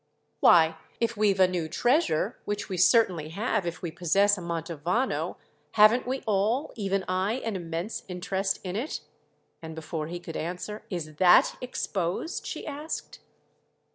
[0.39, 6.23] "Why, if we've a new treasure—which we certainly have if we possess a Mantovano—haven't we
[6.25, 9.01] all, even I, an immense interest in it?"
[9.61, 13.19] And before he could answer, "Is that exposed?" she asked.